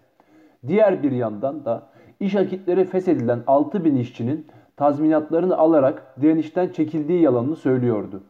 diğer 0.67 1.03
bir 1.03 1.11
yandan 1.11 1.65
da 1.65 1.87
iş 2.19 2.35
akitleri 2.35 2.85
feshedilen 2.85 3.39
6 3.47 3.85
bin 3.85 3.95
işçinin 3.95 4.47
tazminatlarını 4.75 5.57
alarak 5.57 6.15
direnişten 6.21 6.69
çekildiği 6.69 7.21
yalanını 7.21 7.55
söylüyordu. 7.55 8.23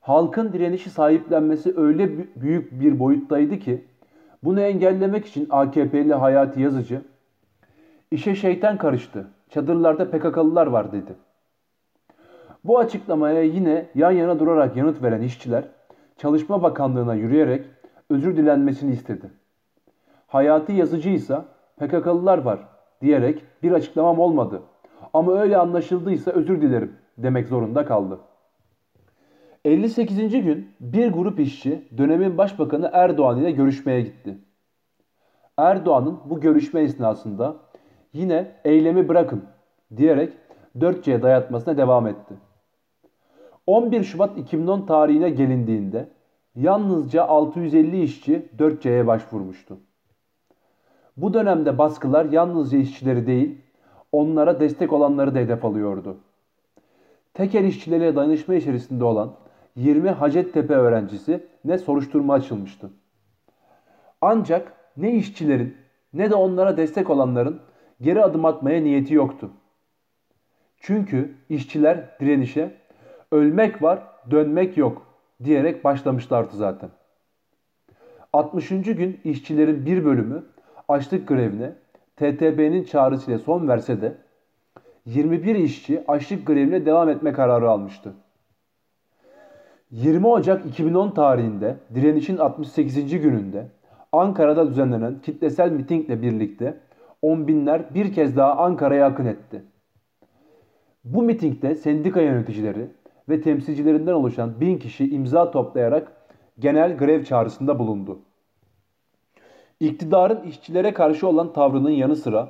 Halkın 0.00 0.52
direnişi 0.52 0.90
sahiplenmesi 0.90 1.74
öyle 1.76 2.10
büyük 2.36 2.80
bir 2.80 2.98
boyuttaydı 2.98 3.58
ki 3.58 3.84
bunu 4.44 4.60
engellemek 4.60 5.26
için 5.26 5.46
AKP'li 5.50 6.14
Hayati 6.14 6.60
Yazıcı 6.60 7.02
işe 8.10 8.34
şeytan 8.34 8.78
karıştı. 8.78 9.26
Çadırlarda 9.50 10.10
PKK'lılar 10.10 10.66
var 10.66 10.92
dedi. 10.92 11.14
Bu 12.64 12.78
açıklamaya 12.78 13.42
yine 13.42 13.86
yan 13.94 14.10
yana 14.10 14.38
durarak 14.38 14.76
yanıt 14.76 15.02
veren 15.02 15.22
işçiler 15.22 15.64
Çalışma 16.16 16.62
Bakanlığı'na 16.62 17.14
yürüyerek 17.14 17.66
özür 18.10 18.36
dilenmesini 18.36 18.92
istedi. 18.92 19.30
Hayati 20.26 20.72
Yazıcı 20.72 21.10
ise 21.10 21.38
PKK'lılar 21.76 22.38
var 22.38 22.58
diyerek 23.00 23.44
bir 23.62 23.72
açıklamam 23.72 24.18
olmadı 24.18 24.62
ama 25.12 25.40
öyle 25.40 25.56
anlaşıldıysa 25.56 26.30
özür 26.30 26.62
dilerim 26.62 26.92
demek 27.18 27.48
zorunda 27.48 27.86
kaldı. 27.86 28.18
58. 29.64 30.16
gün 30.30 30.68
bir 30.80 31.12
grup 31.12 31.40
işçi 31.40 31.88
dönemin 31.98 32.38
başbakanı 32.38 32.90
Erdoğan 32.92 33.38
ile 33.38 33.50
görüşmeye 33.50 34.00
gitti. 34.00 34.38
Erdoğan'ın 35.56 36.18
bu 36.24 36.40
görüşme 36.40 36.80
esnasında 36.80 37.56
yine 38.12 38.52
eylemi 38.64 39.08
bırakın 39.08 39.44
diyerek 39.96 40.32
4C 40.78 41.22
dayatmasına 41.22 41.76
devam 41.76 42.06
etti. 42.06 42.34
11 43.66 44.04
Şubat 44.04 44.38
2010 44.38 44.86
tarihine 44.86 45.30
gelindiğinde 45.30 46.08
yalnızca 46.56 47.24
650 47.24 48.02
işçi 48.02 48.46
4C'ye 48.58 49.06
başvurmuştu. 49.06 49.78
Bu 51.16 51.34
dönemde 51.34 51.78
baskılar 51.78 52.24
yalnızca 52.24 52.78
işçileri 52.78 53.26
değil, 53.26 53.58
onlara 54.12 54.60
destek 54.60 54.92
olanları 54.92 55.34
da 55.34 55.38
hedef 55.38 55.64
alıyordu. 55.64 56.16
Tekel 57.34 57.64
işçileriyle 57.64 58.16
dayanışma 58.16 58.54
içerisinde 58.54 59.04
olan 59.04 59.32
20 59.76 60.10
Hacettepe 60.10 60.74
öğrencisi 60.74 61.46
ne 61.64 61.78
soruşturma 61.78 62.34
açılmıştı. 62.34 62.90
Ancak 64.20 64.72
ne 64.96 65.14
işçilerin 65.14 65.76
ne 66.12 66.30
de 66.30 66.34
onlara 66.34 66.76
destek 66.76 67.10
olanların 67.10 67.60
geri 68.00 68.22
adım 68.22 68.44
atmaya 68.44 68.82
niyeti 68.82 69.14
yoktu. 69.14 69.50
Çünkü 70.78 71.34
işçiler 71.48 72.18
direnişe 72.20 72.74
ölmek 73.32 73.82
var, 73.82 74.02
dönmek 74.30 74.76
yok 74.76 75.06
diyerek 75.44 75.84
başlamışlardı 75.84 76.56
zaten. 76.56 76.90
60. 78.32 78.68
gün 78.68 79.20
işçilerin 79.24 79.86
bir 79.86 80.04
bölümü 80.04 80.44
açlık 80.88 81.28
grevine 81.28 81.72
TTB'nin 82.16 82.84
çağrısıyla 82.84 83.38
son 83.38 83.68
verse 83.68 84.00
de 84.00 84.16
21 85.06 85.54
işçi 85.54 86.04
açlık 86.08 86.46
grevine 86.46 86.86
devam 86.86 87.08
etme 87.08 87.32
kararı 87.32 87.70
almıştı. 87.70 88.12
20 89.90 90.26
Ocak 90.26 90.66
2010 90.66 91.10
tarihinde 91.10 91.76
direnişin 91.94 92.36
68. 92.36 93.10
gününde 93.10 93.66
Ankara'da 94.12 94.68
düzenlenen 94.68 95.20
kitlesel 95.20 95.70
mitingle 95.70 96.22
birlikte 96.22 96.80
on 97.22 97.48
binler 97.48 97.94
bir 97.94 98.12
kez 98.12 98.36
daha 98.36 98.56
Ankara'ya 98.56 99.06
akın 99.06 99.26
etti. 99.26 99.62
Bu 101.04 101.22
mitingde 101.22 101.74
sendika 101.74 102.20
yöneticileri 102.20 102.88
ve 103.28 103.40
temsilcilerinden 103.40 104.12
oluşan 104.12 104.60
bin 104.60 104.78
kişi 104.78 105.10
imza 105.10 105.50
toplayarak 105.50 106.12
genel 106.58 106.96
grev 106.96 107.24
çağrısında 107.24 107.78
bulundu. 107.78 108.18
İktidarın 109.80 110.42
işçilere 110.42 110.94
karşı 110.94 111.28
olan 111.28 111.52
tavrının 111.52 111.90
yanı 111.90 112.16
sıra 112.16 112.48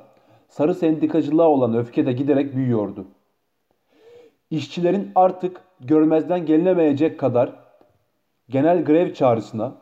sarı 0.48 0.74
sendikacılığa 0.74 1.48
olan 1.48 1.76
öfke 1.76 2.06
de 2.06 2.12
giderek 2.12 2.54
büyüyordu. 2.56 3.04
İşçilerin 4.50 5.12
artık 5.14 5.60
görmezden 5.80 6.46
gelinemeyecek 6.46 7.20
kadar 7.20 7.52
genel 8.48 8.84
grev 8.84 9.12
çağrısına 9.14 9.74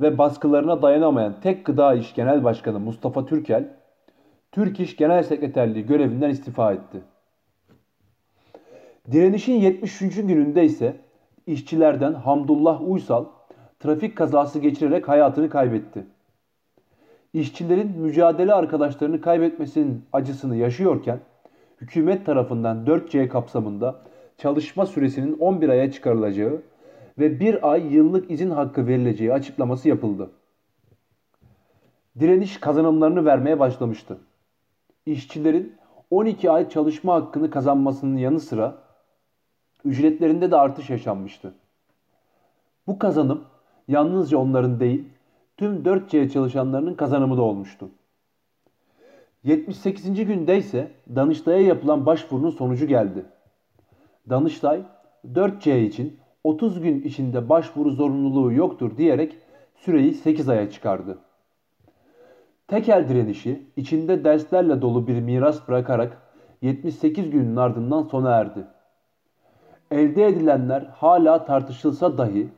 ve 0.00 0.18
baskılarına 0.18 0.82
dayanamayan 0.82 1.40
tek 1.40 1.66
gıda 1.66 1.94
iş 1.94 2.14
genel 2.14 2.44
başkanı 2.44 2.80
Mustafa 2.80 3.26
Türkel, 3.26 3.68
Türk 4.52 4.80
İş 4.80 4.96
Genel 4.96 5.22
Sekreterliği 5.22 5.86
görevinden 5.86 6.30
istifa 6.30 6.72
etti. 6.72 7.00
Direnişin 9.12 9.54
73. 9.54 9.98
gününde 10.16 10.64
ise 10.64 10.96
işçilerden 11.46 12.12
Hamdullah 12.14 12.90
Uysal 12.90 13.24
trafik 13.80 14.16
kazası 14.16 14.58
geçirerek 14.58 15.08
hayatını 15.08 15.50
kaybetti. 15.50 16.06
İşçilerin 17.32 17.98
mücadele 18.00 18.54
arkadaşlarını 18.54 19.20
kaybetmesinin 19.20 20.04
acısını 20.12 20.56
yaşıyorken 20.56 21.20
hükümet 21.80 22.26
tarafından 22.26 22.84
4C 22.86 23.28
kapsamında 23.28 24.09
çalışma 24.40 24.86
süresinin 24.86 25.38
11 25.38 25.68
aya 25.68 25.92
çıkarılacağı 25.92 26.62
ve 27.18 27.40
bir 27.40 27.70
ay 27.72 27.94
yıllık 27.94 28.30
izin 28.30 28.50
hakkı 28.50 28.86
verileceği 28.86 29.32
açıklaması 29.32 29.88
yapıldı. 29.88 30.30
Direniş 32.20 32.56
kazanımlarını 32.60 33.24
vermeye 33.24 33.58
başlamıştı. 33.58 34.18
İşçilerin 35.06 35.76
12 36.10 36.50
ay 36.50 36.68
çalışma 36.68 37.14
hakkını 37.14 37.50
kazanmasının 37.50 38.16
yanı 38.16 38.40
sıra 38.40 38.78
ücretlerinde 39.84 40.50
de 40.50 40.56
artış 40.56 40.90
yaşanmıştı. 40.90 41.54
Bu 42.86 42.98
kazanım 42.98 43.44
yalnızca 43.88 44.38
onların 44.38 44.80
değil, 44.80 45.08
tüm 45.56 45.82
4C 45.82 46.30
çalışanlarının 46.30 46.94
kazanımı 46.94 47.36
da 47.36 47.42
olmuştu. 47.42 47.88
78. 49.44 50.26
günde 50.26 50.58
ise 50.58 50.90
Danıştay'a 51.14 51.60
yapılan 51.60 52.06
başvurunun 52.06 52.50
sonucu 52.50 52.86
geldi. 52.86 53.24
Danıştay 54.28 54.82
4C 55.34 55.80
için 55.80 56.20
30 56.44 56.80
gün 56.80 57.02
içinde 57.02 57.48
başvuru 57.48 57.90
zorunluluğu 57.90 58.52
yoktur 58.52 58.96
diyerek 58.96 59.36
süreyi 59.76 60.14
8 60.14 60.48
aya 60.48 60.70
çıkardı. 60.70 61.18
Tekel 62.68 63.08
direnişi 63.08 63.66
içinde 63.76 64.24
derslerle 64.24 64.82
dolu 64.82 65.06
bir 65.06 65.20
miras 65.20 65.68
bırakarak 65.68 66.22
78 66.62 67.30
günün 67.30 67.56
ardından 67.56 68.02
sona 68.02 68.30
erdi. 68.30 68.64
Elde 69.90 70.26
edilenler 70.26 70.82
hala 70.82 71.44
tartışılsa 71.44 72.18
dahi 72.18 72.48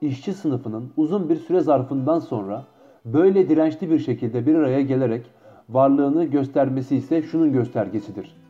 işçi 0.00 0.32
sınıfının 0.32 0.92
uzun 0.96 1.28
bir 1.28 1.36
süre 1.36 1.60
zarfından 1.60 2.18
sonra 2.18 2.64
böyle 3.04 3.48
dirençli 3.48 3.90
bir 3.90 3.98
şekilde 3.98 4.46
bir 4.46 4.54
araya 4.54 4.80
gelerek 4.80 5.26
varlığını 5.68 6.24
göstermesi 6.24 6.96
ise 6.96 7.22
şunun 7.22 7.52
göstergesidir. 7.52 8.41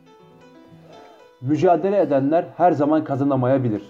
Mücadele 1.43 2.01
edenler 2.01 2.45
her 2.57 2.73
zaman 2.73 3.05
kazanamayabilir. 3.05 3.83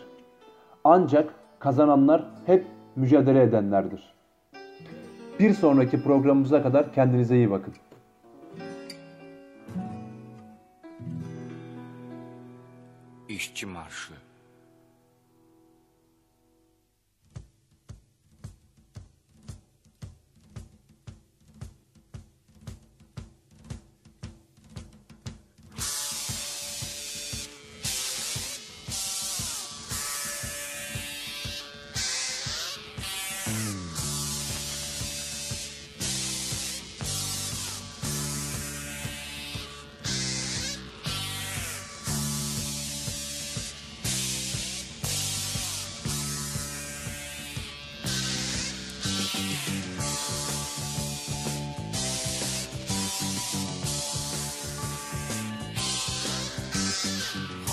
Ancak 0.84 1.34
kazananlar 1.58 2.24
hep 2.46 2.66
mücadele 2.96 3.42
edenlerdir. 3.42 4.14
Bir 5.40 5.54
sonraki 5.54 6.02
programımıza 6.02 6.62
kadar 6.62 6.92
kendinize 6.92 7.36
iyi 7.36 7.50
bakın. 7.50 7.74
İşçi 13.28 13.66
Marşı 13.66 14.12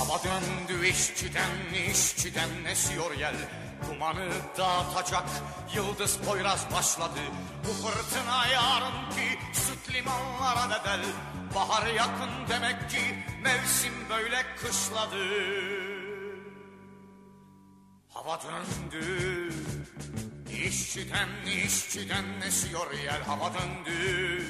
Hava 0.09 0.23
döndü 0.23 0.87
işçiden 0.87 1.73
işçiden 1.91 2.49
esiyor 2.65 3.17
yel. 3.17 3.35
Dumanı 3.87 4.29
dağıtacak 4.57 5.29
yıldız 5.75 6.17
poyraz 6.17 6.71
başladı. 6.75 7.19
Bu 7.63 7.87
fırtına 7.87 8.47
yarınki 8.47 9.39
süt 9.53 9.95
limanlara 9.95 10.69
bedel. 10.69 11.05
Bahar 11.55 11.87
yakın 11.87 12.29
demek 12.49 12.89
ki 12.89 13.01
mevsim 13.43 13.93
böyle 14.09 14.45
kışladı. 14.57 15.25
Hava 18.09 18.39
döndü. 18.41 19.53
İşçiden 20.65 21.29
işçiden 21.65 22.25
esiyor 22.47 22.91
yel. 22.91 23.23
Hava 23.23 23.53
döndü 23.53 24.45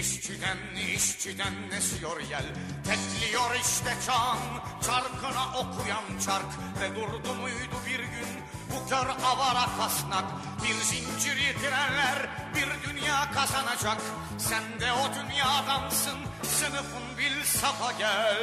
İşçiden 0.00 0.58
işçiden 0.94 1.54
esiyor 1.76 2.20
yel? 2.20 2.44
Tekliyor 2.84 3.54
işte 3.54 3.96
çan 4.06 4.38
Çarkına 4.86 5.58
okuyan 5.58 6.18
çark. 6.26 6.46
Ve 6.80 6.94
durdu 6.94 7.34
muydu 7.34 7.76
bir 7.86 7.98
gün 7.98 8.28
Bu 8.72 8.88
kör 8.88 9.06
avara 9.24 9.66
kasnak? 9.78 10.24
Bir 10.62 10.74
zincir 10.74 11.36
yitirenler 11.36 12.28
Bir 12.54 12.88
dünya 12.88 13.30
kazanacak. 13.30 14.00
Sen 14.38 14.80
de 14.80 14.92
o 14.92 15.14
dünyadansın 15.14 16.18
Sınıfın 16.42 17.18
bil 17.18 17.44
safa 17.44 17.92
gel. 17.92 18.38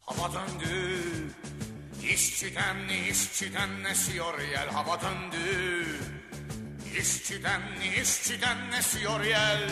Hava 0.00 0.32
döndü 0.32 1.02
İşçiden 2.02 2.88
işçiden 2.88 3.84
esiyor 3.84 4.40
yel? 4.40 4.68
Hava 4.68 5.00
döndü 5.00 6.19
İşçiden 6.98 7.62
işçiden 8.02 8.58
esiyor 8.78 9.20
yel. 9.20 9.70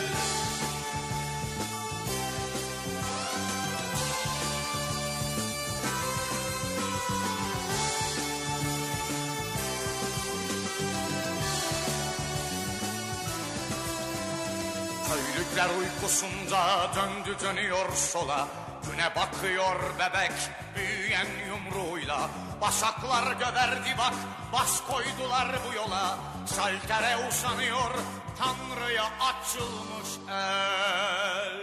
Köylükler 15.07 15.69
uykusunda 15.79 16.91
döndü 16.95 17.37
dönüyor 17.43 17.93
sola. 17.95 18.47
Güne 18.91 19.15
bakıyor 19.15 19.75
bebek 19.99 20.31
büyüyen 20.75 21.27
yumruğuyla. 21.47 22.29
Başaklar 22.61 23.31
göverdi 23.31 23.95
bak 23.97 24.13
baş 24.53 24.81
koydular 24.89 25.59
bu 25.69 25.75
yola 25.75 26.17
Saltere 26.55 27.27
uzanıyor 27.29 27.91
Tanrı'ya 28.37 29.03
açılmış 29.03 30.09
el. 30.29 31.59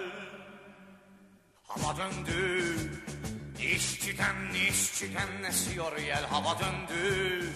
Hava 1.68 1.96
döndü 1.96 2.77
İşçiden 3.61 4.37
işçiden 4.68 5.42
esiyor 5.49 5.99
yel. 5.99 6.25
Hava 6.27 6.57
döndü 6.59 7.53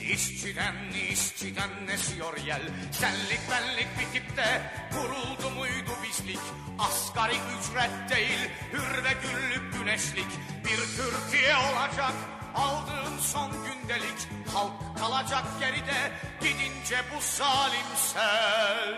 İşçiden 0.00 0.76
işçiden 1.12 1.86
esiyor 1.94 2.36
yel. 2.46 2.62
Senlik 2.92 3.40
benlik 3.50 3.88
bitip 3.98 4.36
de 4.36 4.72
kuruldu 4.92 5.50
muydu 5.50 5.92
bizlik? 6.02 6.40
Asgari 6.78 7.32
ücret 7.34 8.10
değil 8.10 8.50
hür 8.72 9.04
ve 9.04 9.12
güllük 9.22 9.72
güneşlik. 9.72 10.28
Bir 10.64 10.76
Türkiye 10.76 11.56
olacak 11.56 12.14
aldığın 12.54 13.18
son 13.18 13.50
gündelik 13.50 14.28
Halk 14.54 14.98
kalacak 14.98 15.44
geride 15.60 16.12
gidince 16.40 16.96
bu 17.16 17.20
zalim 17.20 17.96
sel. 17.96 18.94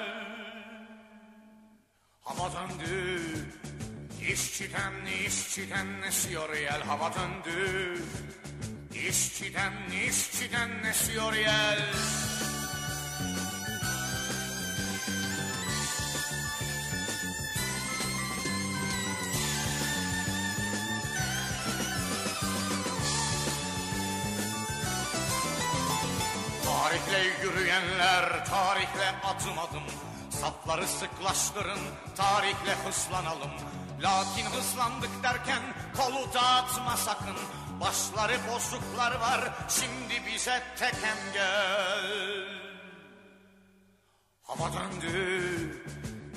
Hava 2.23 2.51
döndü 2.53 3.23
İşçiden 4.33 4.93
işçiden 5.27 6.03
esiyor 6.09 6.57
yel 6.57 6.83
hava 6.83 7.13
döndü 7.15 8.03
İşçiden 9.09 9.73
işçiden 10.09 10.71
esiyor 10.91 11.33
yel 11.33 11.79
Tarihle 26.97 27.25
yürüyenler 27.43 28.47
tarihle 28.47 29.15
adım 29.25 29.59
adım. 29.59 29.83
Safları 30.31 30.87
sıklaştırın 30.89 31.79
tarihle 32.17 32.75
hızlanalım. 32.85 33.51
Lakin 34.01 34.45
hızlandık 34.45 35.23
derken 35.23 35.63
kolu 35.97 36.35
dağıtma 36.35 36.97
sakın. 36.97 37.37
Başları 37.81 38.39
bozuklar 38.53 39.21
var 39.21 39.51
şimdi 39.69 40.27
bize 40.27 40.63
tek 40.79 40.95
engel. 40.95 42.47
Hava 44.43 44.71
döndü 44.73 45.83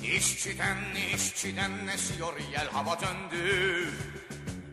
İşçiden 0.02 0.78
işçiden 1.14 1.86
esiyor 1.94 2.40
yel. 2.52 2.68
Hava 2.68 2.98
döndü 3.00 3.92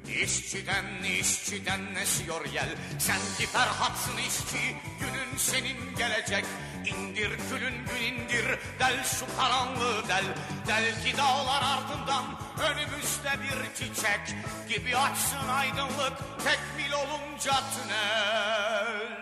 İşçiden 0.08 0.86
işçiden 1.20 1.96
esiyor 2.02 2.46
yel. 2.46 2.70
Sen 3.00 3.20
ki 3.38 3.48
Ferhat'sın 3.48 4.18
işçi 4.18 4.76
günün 5.00 5.38
senin 5.38 5.96
gelecek. 5.96 6.46
İndir 6.86 7.30
külün 7.50 7.86
gün 7.86 8.02
indir 8.14 8.46
del 8.80 9.04
şu 9.04 9.38
karanlığı 9.38 10.08
del. 10.08 10.26
Del 10.68 11.04
ki 11.04 11.18
dağlar 11.18 11.64
ardından 11.64 12.26
önümüzde 12.60 13.32
bir 13.44 13.76
çiçek 13.76 14.36
Gibi 14.70 14.98
açsın 14.98 15.48
aydınlık 15.48 16.18
tekmil 16.44 16.92
olunca 16.92 17.52
tünel. 17.52 19.18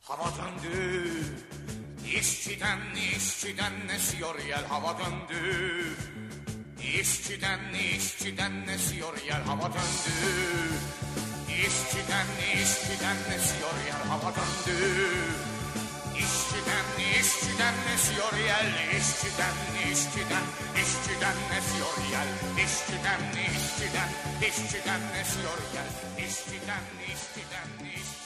Hava 0.00 0.24
döndü 0.24 1.10
İşçiden 2.06 2.78
işçiden 3.16 3.72
esiyor 3.94 4.38
yel. 4.38 4.66
Hava 4.66 4.98
döndü 4.98 5.96
İşçiden 6.84 7.60
işçiden 7.96 8.52
esiyor 8.74 9.22
yer 9.26 9.40
hava 9.40 9.64
döndü. 9.64 10.16
İşçiden 11.48 12.26
işçiden 12.54 13.16
esiyor 13.36 13.76
yer 13.86 14.00
hava 14.08 14.34
döndü. 14.34 14.76
İşçiden 16.16 16.86
işçiden 17.20 17.74
esiyor 17.94 18.32
yer 18.46 18.66
İşçiden 18.98 19.54
işçiden 19.92 20.44
işçiden 20.82 21.38
esiyor 21.58 21.96
yer 22.12 22.28
İşçiden 22.64 23.20
işçiden 23.46 24.10
işçiden 24.48 25.00
esiyor 25.20 25.58
yer 25.74 25.90
İşçiden 26.28 26.84
işçiden 27.12 27.68
işçiden 27.92 28.19